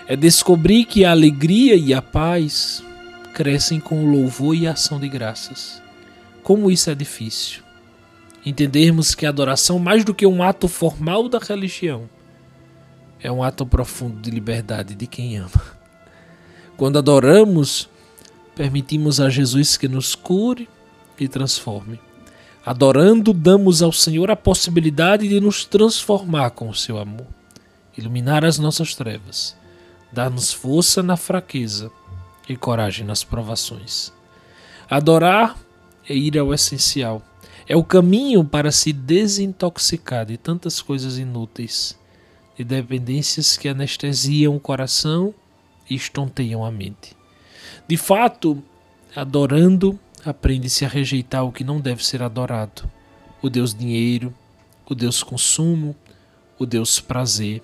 É 0.06 0.16
descobrir 0.16 0.84
que 0.84 1.04
a 1.04 1.10
alegria 1.10 1.76
e 1.76 1.92
a 1.92 2.02
paz 2.02 2.82
crescem 3.34 3.80
com 3.80 4.04
o 4.04 4.10
louvor 4.10 4.54
e 4.54 4.66
ação 4.66 4.98
de 4.98 5.08
graças. 5.08 5.82
Como 6.42 6.70
isso 6.70 6.90
é 6.90 6.94
difícil. 6.94 7.62
Entendermos 8.44 9.14
que 9.14 9.26
a 9.26 9.28
adoração, 9.28 9.78
mais 9.78 10.04
do 10.04 10.14
que 10.14 10.26
um 10.26 10.42
ato 10.42 10.66
formal 10.66 11.28
da 11.28 11.38
religião, 11.38 12.08
é 13.20 13.30
um 13.30 13.42
ato 13.42 13.66
profundo 13.66 14.20
de 14.20 14.30
liberdade 14.30 14.94
de 14.94 15.06
quem 15.06 15.36
ama. 15.36 15.78
Quando 16.76 16.98
adoramos, 16.98 17.88
permitimos 18.54 19.20
a 19.20 19.28
Jesus 19.28 19.76
que 19.76 19.88
nos 19.88 20.14
cure 20.14 20.68
e 21.18 21.28
transforme. 21.28 22.00
Adorando, 22.64 23.32
damos 23.32 23.82
ao 23.82 23.92
Senhor 23.92 24.30
a 24.30 24.36
possibilidade 24.36 25.28
de 25.28 25.40
nos 25.40 25.64
transformar 25.64 26.50
com 26.50 26.68
o 26.68 26.74
seu 26.74 26.98
amor, 26.98 27.26
iluminar 27.96 28.44
as 28.44 28.58
nossas 28.58 28.94
trevas, 28.94 29.56
dar-nos 30.10 30.52
força 30.52 31.02
na 31.02 31.16
fraqueza 31.16 31.90
e 32.50 32.56
coragem 32.56 33.06
nas 33.06 33.22
provações. 33.22 34.12
Adorar 34.90 35.56
é 36.08 36.12
ir 36.12 36.36
ao 36.36 36.52
essencial, 36.52 37.22
é 37.68 37.76
o 37.76 37.84
caminho 37.84 38.44
para 38.44 38.72
se 38.72 38.92
desintoxicar 38.92 40.26
de 40.26 40.36
tantas 40.36 40.82
coisas 40.82 41.16
inúteis, 41.16 41.96
de 42.58 42.64
dependências 42.64 43.56
que 43.56 43.68
anestesiam 43.68 44.56
o 44.56 44.60
coração 44.60 45.32
e 45.88 45.94
estonteiam 45.94 46.64
a 46.64 46.72
mente. 46.72 47.16
De 47.86 47.96
fato, 47.96 48.60
adorando, 49.14 49.96
aprende-se 50.24 50.84
a 50.84 50.88
rejeitar 50.88 51.44
o 51.44 51.52
que 51.52 51.62
não 51.62 51.80
deve 51.80 52.04
ser 52.04 52.20
adorado: 52.20 52.90
o 53.40 53.48
Deus 53.48 53.72
dinheiro, 53.72 54.34
o 54.88 54.94
Deus 54.96 55.22
consumo, 55.22 55.94
o 56.58 56.66
Deus 56.66 56.98
prazer, 56.98 57.62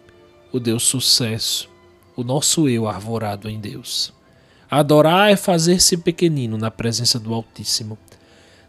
o 0.53 0.61
Deus 0.61 0.85
sucesso, 0.85 1.69
o 2.15 2.23
nosso 2.23 2.69
eu 2.69 2.87
arvorado 2.87 3.51
em 3.51 3.59
Deus. 3.59 4.15
Adorar 4.71 5.31
é 5.31 5.37
fazer-se 5.37 5.97
pequenino 5.97 6.59
na 6.59 6.71
presença 6.71 7.21
do 7.21 7.33
Altíssimo. 7.33 7.97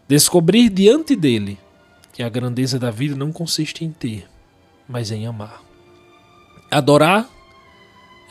Descobrir 0.08 0.70
diante 0.70 1.16
dele 1.16 1.58
que 2.14 2.22
a 2.22 2.30
grandeza 2.30 2.78
da 2.78 2.92
vida 2.92 3.16
não 3.16 3.32
consiste 3.32 3.84
em 3.84 3.92
ter, 3.92 4.28
mas 4.88 5.12
em 5.12 5.26
amar. 5.26 5.62
Adorar 6.70 7.28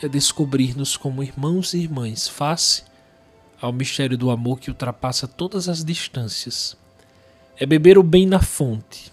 é 0.01 0.07
descobrir-nos 0.07 0.95
como 0.95 1.23
irmãos 1.23 1.73
e 1.73 1.79
irmãs 1.79 2.27
face 2.27 2.83
ao 3.59 3.73
mistério 3.73 4.17
do 4.17 4.29
amor 4.29 4.59
que 4.59 4.69
ultrapassa 4.69 5.27
todas 5.27 5.67
as 5.67 5.83
distâncias. 5.83 6.77
É 7.59 7.65
beber 7.65 7.97
o 7.97 8.03
bem 8.03 8.25
na 8.25 8.39
fonte, 8.39 9.11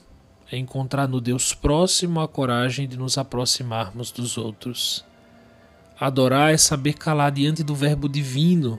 é 0.53 0.59
encontrar 0.59 1.09
no 1.09 1.21
Deus 1.21 1.55
próximo 1.55 2.21
a 2.21 2.29
coragem 2.29 2.87
de 2.87 2.97
nos 2.97 3.17
aproximarmos 3.17 4.13
dos 4.13 4.37
outros. 4.37 5.05
Adorar 6.05 6.53
é 6.53 6.59
saber 6.59 6.93
calar 6.93 7.33
diante 7.33 7.63
do 7.63 7.75
Verbo 7.75 8.11
Divino 8.11 8.79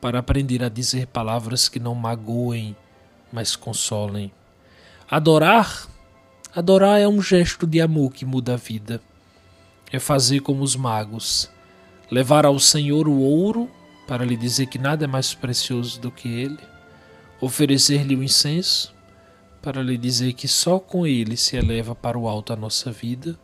para 0.00 0.18
aprender 0.18 0.60
a 0.64 0.68
dizer 0.68 1.06
palavras 1.06 1.68
que 1.68 1.78
não 1.78 1.94
magoem, 1.94 2.76
mas 3.32 3.54
consolem. 3.54 4.32
Adorar, 5.08 5.86
adorar 6.52 7.00
é 7.00 7.06
um 7.06 7.22
gesto 7.22 7.64
de 7.64 7.80
amor 7.80 8.12
que 8.12 8.24
muda 8.24 8.54
a 8.54 8.56
vida. 8.56 9.00
É 9.92 10.00
fazer 10.00 10.40
como 10.40 10.64
os 10.64 10.74
magos, 10.74 11.48
levar 12.10 12.44
ao 12.44 12.58
Senhor 12.58 13.06
o 13.06 13.20
ouro 13.20 13.70
para 14.08 14.24
lhe 14.24 14.36
dizer 14.36 14.66
que 14.66 14.80
nada 14.80 15.04
é 15.04 15.06
mais 15.06 15.32
precioso 15.34 16.00
do 16.00 16.10
que 16.10 16.26
ele, 16.26 16.58
oferecer-lhe 17.40 18.16
o 18.16 18.22
incenso 18.24 18.92
para 19.62 19.80
lhe 19.80 19.96
dizer 19.96 20.32
que 20.32 20.48
só 20.48 20.80
com 20.80 21.06
ele 21.06 21.36
se 21.36 21.56
eleva 21.56 21.94
para 21.94 22.18
o 22.18 22.26
alto 22.26 22.52
a 22.52 22.56
nossa 22.56 22.90
vida, 22.90 23.38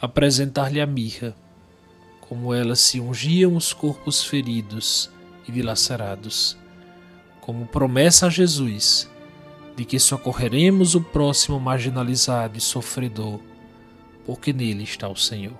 apresentar-lhe 0.00 0.80
a 0.80 0.86
mirra, 0.86 1.34
como 2.28 2.52
elas 2.52 2.80
se 2.80 3.00
ungiam 3.00 3.54
os 3.56 3.72
corpos 3.72 4.24
feridos 4.24 5.10
e 5.46 5.52
dilacerados, 5.52 6.56
como 7.40 7.66
promessa 7.66 8.26
a 8.26 8.30
Jesus 8.30 9.08
de 9.76 9.84
que 9.84 9.98
socorreremos 9.98 10.94
o 10.94 11.00
próximo 11.00 11.60
marginalizado 11.60 12.56
e 12.56 12.60
sofredor, 12.60 13.40
porque 14.24 14.52
nele 14.52 14.82
está 14.82 15.08
o 15.08 15.16
Senhor. 15.16 15.56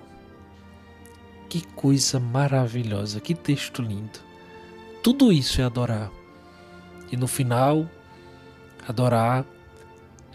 Que 1.47 1.61
coisa 1.67 2.19
maravilhosa, 2.19 3.21
que 3.21 3.33
texto 3.33 3.81
lindo. 3.81 4.19
Tudo 5.01 5.31
isso 5.31 5.61
é 5.61 5.63
adorar. 5.63 6.11
E 7.11 7.15
no 7.15 7.27
final, 7.27 7.89
adorar 8.85 9.45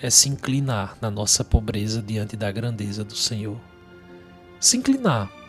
é 0.01 0.09
se 0.09 0.29
inclinar 0.29 0.97
na 1.01 1.11
nossa 1.11 1.45
pobreza 1.45 2.01
diante 2.01 2.37
da 2.37 2.51
grandeza 2.51 3.05
do 3.05 3.15
Senhor. 3.15 3.59
Se 4.59 4.77
inclinar. 4.77 5.42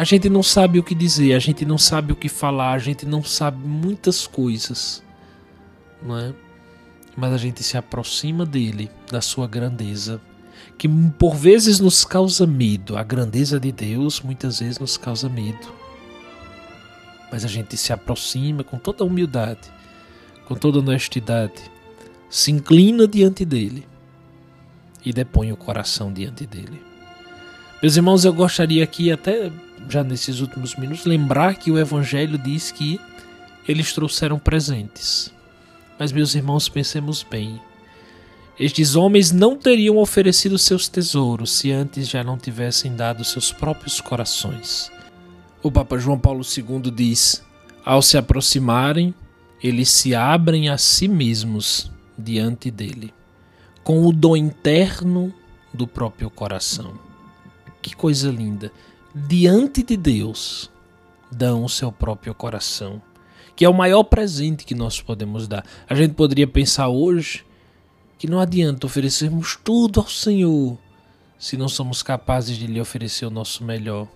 A 0.00 0.04
gente 0.04 0.30
não 0.30 0.42
sabe 0.42 0.78
o 0.78 0.82
que 0.82 0.94
dizer, 0.94 1.34
a 1.34 1.38
gente 1.38 1.64
não 1.64 1.76
sabe 1.76 2.12
o 2.12 2.16
que 2.16 2.28
falar, 2.28 2.72
a 2.72 2.78
gente 2.78 3.04
não 3.04 3.22
sabe 3.22 3.66
muitas 3.66 4.26
coisas, 4.26 5.02
não 6.02 6.18
é? 6.18 6.32
Mas 7.16 7.32
a 7.32 7.36
gente 7.36 7.62
se 7.62 7.76
aproxima 7.76 8.46
dele, 8.46 8.90
da 9.10 9.20
sua 9.20 9.46
grandeza, 9.46 10.20
que 10.78 10.88
por 10.88 11.36
vezes 11.36 11.80
nos 11.80 12.04
causa 12.04 12.46
medo. 12.46 12.96
A 12.96 13.02
grandeza 13.02 13.60
de 13.60 13.70
Deus 13.70 14.22
muitas 14.22 14.60
vezes 14.60 14.78
nos 14.78 14.96
causa 14.96 15.28
medo 15.28 15.80
mas 17.30 17.44
a 17.44 17.48
gente 17.48 17.76
se 17.76 17.92
aproxima 17.92 18.64
com 18.64 18.78
toda 18.78 19.04
humildade, 19.04 19.70
com 20.46 20.54
toda 20.54 20.80
honestidade, 20.80 21.62
se 22.28 22.50
inclina 22.50 23.06
diante 23.06 23.44
dele 23.44 23.86
e 25.04 25.12
depõe 25.12 25.52
o 25.52 25.56
coração 25.56 26.12
diante 26.12 26.44
dele. 26.44 26.82
Meus 27.80 27.96
irmãos, 27.96 28.24
eu 28.24 28.32
gostaria 28.32 28.82
aqui, 28.82 29.10
até 29.10 29.50
já 29.88 30.02
nesses 30.04 30.40
últimos 30.40 30.74
minutos, 30.76 31.04
lembrar 31.04 31.54
que 31.54 31.70
o 31.70 31.78
Evangelho 31.78 32.38
diz 32.38 32.70
que 32.70 33.00
eles 33.66 33.92
trouxeram 33.92 34.38
presentes. 34.38 35.32
Mas, 35.98 36.12
meus 36.12 36.34
irmãos, 36.34 36.68
pensemos 36.68 37.22
bem. 37.22 37.60
Estes 38.58 38.94
homens 38.94 39.32
não 39.32 39.56
teriam 39.56 39.96
oferecido 39.96 40.58
seus 40.58 40.88
tesouros 40.88 41.50
se 41.50 41.72
antes 41.72 42.08
já 42.08 42.22
não 42.22 42.36
tivessem 42.36 42.94
dado 42.94 43.24
seus 43.24 43.52
próprios 43.52 44.00
corações. 44.00 44.90
O 45.62 45.70
Papa 45.70 45.98
João 45.98 46.18
Paulo 46.18 46.42
II 46.42 46.90
diz: 46.90 47.42
ao 47.84 48.02
se 48.02 48.18
aproximarem, 48.18 49.14
eles 49.62 49.90
se 49.90 50.14
abrem 50.14 50.68
a 50.68 50.76
si 50.76 51.08
mesmos 51.08 51.90
diante 52.16 52.70
dele, 52.70 53.12
com 53.82 54.06
o 54.06 54.12
dom 54.12 54.36
interno 54.36 55.32
do 55.72 55.86
próprio 55.86 56.28
coração. 56.30 56.98
Que 57.80 57.96
coisa 57.96 58.30
linda! 58.30 58.70
Diante 59.14 59.82
de 59.82 59.96
Deus, 59.96 60.70
dão 61.30 61.64
o 61.64 61.68
seu 61.68 61.90
próprio 61.90 62.34
coração, 62.34 63.02
que 63.56 63.64
é 63.64 63.68
o 63.68 63.74
maior 63.74 64.04
presente 64.04 64.64
que 64.64 64.74
nós 64.74 65.00
podemos 65.00 65.48
dar. 65.48 65.64
A 65.88 65.94
gente 65.94 66.14
poderia 66.14 66.46
pensar 66.46 66.88
hoje 66.88 67.44
que 68.18 68.28
não 68.28 68.38
adianta 68.38 68.86
oferecermos 68.86 69.58
tudo 69.62 70.00
ao 70.00 70.08
Senhor 70.08 70.78
se 71.38 71.56
não 71.56 71.68
somos 71.68 72.02
capazes 72.02 72.56
de 72.56 72.66
lhe 72.66 72.80
oferecer 72.80 73.24
o 73.26 73.30
nosso 73.30 73.64
melhor 73.64 74.06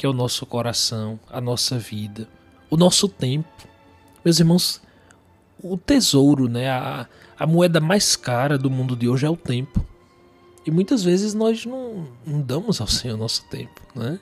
que 0.00 0.06
é 0.06 0.08
o 0.08 0.14
nosso 0.14 0.46
coração, 0.46 1.20
a 1.30 1.42
nossa 1.42 1.78
vida, 1.78 2.26
o 2.70 2.76
nosso 2.78 3.06
tempo. 3.06 3.68
Meus 4.24 4.40
irmãos, 4.40 4.80
o 5.62 5.76
tesouro, 5.76 6.48
né, 6.48 6.70
a, 6.70 7.06
a 7.38 7.46
moeda 7.46 7.80
mais 7.80 8.16
cara 8.16 8.56
do 8.56 8.70
mundo 8.70 8.96
de 8.96 9.06
hoje 9.10 9.26
é 9.26 9.28
o 9.28 9.36
tempo. 9.36 9.84
E 10.64 10.70
muitas 10.70 11.04
vezes 11.04 11.34
nós 11.34 11.66
não, 11.66 12.08
não 12.26 12.40
damos 12.40 12.80
ao 12.80 12.86
Senhor 12.86 13.18
nosso 13.18 13.44
tempo, 13.50 13.78
né? 13.94 14.18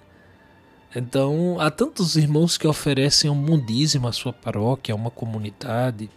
Então, 0.95 1.61
há 1.61 1.71
tantos 1.71 2.17
irmãos 2.17 2.57
que 2.57 2.67
oferecem 2.67 3.31
um 3.31 3.35
mundíssimo 3.35 4.09
à 4.09 4.13
sua 4.13 4.33
paróquia, 4.33 4.95
a 4.95 4.97
uma 4.97 5.11
comunidade, 5.11 6.11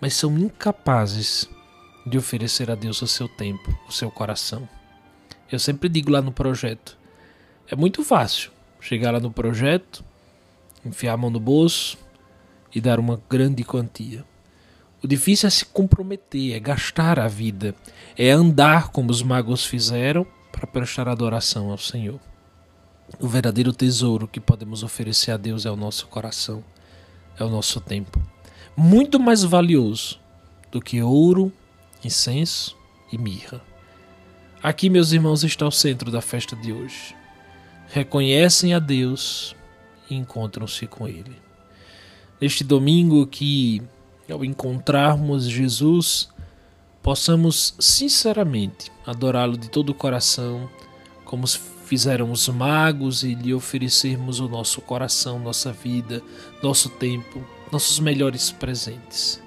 mas 0.00 0.14
são 0.14 0.38
incapazes 0.38 1.48
de 2.06 2.16
oferecer 2.16 2.70
a 2.70 2.76
Deus 2.76 3.02
o 3.02 3.08
seu 3.08 3.28
tempo, 3.28 3.76
o 3.88 3.92
seu 3.92 4.10
coração. 4.10 4.68
Eu 5.50 5.58
sempre 5.58 5.88
digo 5.88 6.12
lá 6.12 6.22
no 6.22 6.30
projeto: 6.30 6.96
é 7.68 7.74
muito 7.74 8.04
fácil 8.04 8.52
chegar 8.80 9.10
lá 9.10 9.20
no 9.20 9.32
projeto, 9.32 10.04
enfiar 10.84 11.14
a 11.14 11.16
mão 11.16 11.30
no 11.30 11.40
bolso 11.40 11.98
e 12.72 12.80
dar 12.80 13.00
uma 13.00 13.20
grande 13.28 13.64
quantia. 13.64 14.24
O 15.02 15.08
difícil 15.08 15.46
é 15.46 15.50
se 15.50 15.64
comprometer, 15.64 16.54
é 16.54 16.60
gastar 16.60 17.18
a 17.18 17.28
vida, 17.28 17.74
é 18.16 18.30
andar 18.30 18.88
como 18.88 19.10
os 19.10 19.22
magos 19.22 19.64
fizeram 19.64 20.26
para 20.52 20.66
prestar 20.66 21.08
adoração 21.08 21.70
ao 21.70 21.78
Senhor. 21.78 22.20
O 23.20 23.26
verdadeiro 23.26 23.72
tesouro 23.72 24.28
que 24.28 24.40
podemos 24.40 24.82
oferecer 24.82 25.30
a 25.32 25.36
Deus 25.36 25.66
é 25.66 25.70
o 25.70 25.76
nosso 25.76 26.06
coração, 26.08 26.62
é 27.38 27.44
o 27.44 27.48
nosso 27.48 27.80
tempo. 27.80 28.20
Muito 28.76 29.18
mais 29.18 29.42
valioso 29.42 30.20
do 30.70 30.80
que 30.80 31.02
ouro, 31.02 31.52
incenso 32.04 32.76
e 33.12 33.18
mirra. 33.18 33.60
Aqui, 34.62 34.90
meus 34.90 35.12
irmãos, 35.12 35.42
está 35.44 35.66
o 35.66 35.72
centro 35.72 36.10
da 36.10 36.20
festa 36.20 36.54
de 36.54 36.72
hoje 36.72 37.18
reconhecem 37.88 38.74
a 38.74 38.78
Deus 38.78 39.56
e 40.08 40.14
encontram-se 40.14 40.86
com 40.86 41.08
Ele. 41.08 41.36
Neste 42.40 42.62
domingo, 42.62 43.26
que 43.26 43.82
ao 44.30 44.44
encontrarmos 44.44 45.44
Jesus, 45.44 46.28
possamos 47.02 47.74
sinceramente 47.78 48.92
adorá-lo 49.06 49.56
de 49.56 49.70
todo 49.70 49.90
o 49.90 49.94
coração, 49.94 50.68
como 51.24 51.46
fizeram 51.88 52.30
os 52.30 52.46
magos, 52.48 53.22
e 53.22 53.34
lhe 53.34 53.54
oferecermos 53.54 54.40
o 54.40 54.48
nosso 54.48 54.80
coração, 54.82 55.38
nossa 55.38 55.72
vida, 55.72 56.22
nosso 56.62 56.90
tempo, 56.90 57.42
nossos 57.72 57.98
melhores 57.98 58.50
presentes, 58.50 59.42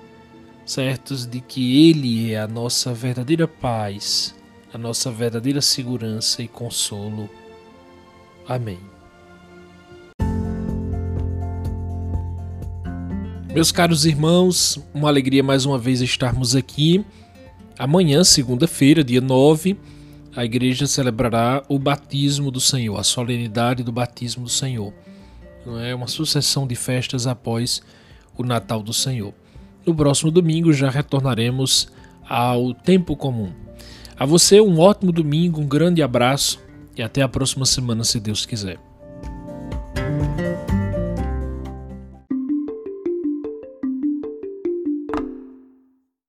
certos 0.66 1.26
de 1.26 1.40
que 1.40 1.90
Ele 1.90 2.34
é 2.34 2.40
a 2.40 2.48
nossa 2.48 2.94
verdadeira 2.94 3.48
paz, 3.48 4.36
a 4.74 4.78
nossa 4.78 5.12
verdadeira 5.12 5.62
segurança 5.62 6.42
e 6.42 6.48
consolo 6.48 7.30
Amém. 8.48 8.80
Meus 13.54 13.72
caros 13.72 14.06
irmãos, 14.06 14.80
uma 14.94 15.10
alegria 15.10 15.44
mais 15.44 15.66
uma 15.66 15.78
vez 15.78 16.02
estarmos 16.02 16.56
aqui. 16.56 17.06
Amanhã, 17.78 18.24
segunda-feira, 18.24 19.04
dia 19.04 19.22
9, 19.22 19.78
a 20.36 20.46
igreja 20.46 20.88
celebrará 20.88 21.64
o 21.68 21.78
batismo 21.78 22.52
do 22.52 22.60
Senhor, 22.60 22.98
a 22.98 23.04
solenidade 23.04 23.84
do 23.84 23.92
batismo 23.92 24.44
do 24.44 24.50
Senhor. 24.50 24.94
Não 25.66 25.80
é 25.80 25.94
uma 25.94 26.08
sucessão 26.08 26.66
de 26.66 26.76
festas 26.76 27.28
após 27.28 27.82
o 28.38 28.44
Natal 28.44 28.82
do 28.82 28.94
Senhor. 28.94 29.34
No 29.86 29.94
próximo 29.94 30.32
domingo 30.32 30.72
já 30.72 30.90
retornaremos 30.90 31.90
ao 32.28 32.74
tempo 32.74 33.16
comum. 33.16 33.52
A 34.18 34.26
você 34.26 34.62
um 34.62 34.80
ótimo 34.80 35.12
domingo, 35.12 35.60
um 35.60 35.68
grande 35.68 36.02
abraço 36.02 36.60
e 36.96 37.02
até 37.02 37.22
a 37.22 37.28
próxima 37.28 37.66
semana, 37.66 38.04
se 38.04 38.20
Deus 38.20 38.46
quiser. 38.46 38.80